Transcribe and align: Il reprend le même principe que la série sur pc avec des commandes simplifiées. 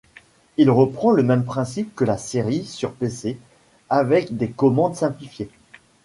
Il 0.57 0.71
reprend 0.71 1.11
le 1.11 1.21
même 1.21 1.45
principe 1.45 1.93
que 1.93 2.03
la 2.03 2.17
série 2.17 2.65
sur 2.65 2.91
pc 2.93 3.37
avec 3.87 4.35
des 4.35 4.49
commandes 4.49 4.95
simplifiées. 4.95 5.51